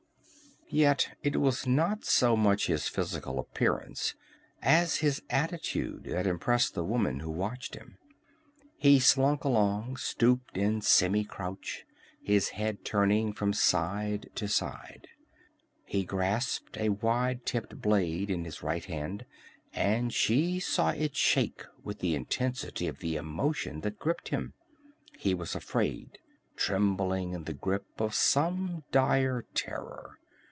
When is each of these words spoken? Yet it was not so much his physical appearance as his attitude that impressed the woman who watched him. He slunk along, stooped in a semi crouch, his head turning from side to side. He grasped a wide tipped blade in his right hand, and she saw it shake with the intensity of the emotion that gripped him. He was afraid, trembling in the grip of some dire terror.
Yet 0.73 1.17
it 1.21 1.35
was 1.35 1.67
not 1.67 2.05
so 2.05 2.37
much 2.37 2.67
his 2.67 2.87
physical 2.87 3.39
appearance 3.39 4.15
as 4.61 4.99
his 5.03 5.21
attitude 5.29 6.05
that 6.05 6.25
impressed 6.25 6.75
the 6.75 6.85
woman 6.85 7.19
who 7.19 7.29
watched 7.29 7.75
him. 7.75 7.97
He 8.77 8.97
slunk 9.01 9.43
along, 9.43 9.97
stooped 9.97 10.55
in 10.55 10.77
a 10.77 10.81
semi 10.81 11.25
crouch, 11.25 11.83
his 12.23 12.51
head 12.51 12.85
turning 12.85 13.33
from 13.33 13.51
side 13.51 14.29
to 14.35 14.47
side. 14.47 15.09
He 15.83 16.05
grasped 16.05 16.77
a 16.77 16.87
wide 16.87 17.45
tipped 17.45 17.81
blade 17.81 18.29
in 18.31 18.45
his 18.45 18.63
right 18.63 18.85
hand, 18.85 19.25
and 19.73 20.13
she 20.13 20.61
saw 20.61 20.91
it 20.91 21.17
shake 21.17 21.65
with 21.83 21.99
the 21.99 22.15
intensity 22.15 22.87
of 22.87 22.99
the 22.99 23.17
emotion 23.17 23.81
that 23.81 23.99
gripped 23.99 24.29
him. 24.29 24.53
He 25.19 25.33
was 25.33 25.53
afraid, 25.53 26.19
trembling 26.55 27.33
in 27.33 27.43
the 27.43 27.53
grip 27.53 27.99
of 27.99 28.15
some 28.15 28.85
dire 28.93 29.43
terror. 29.53 30.17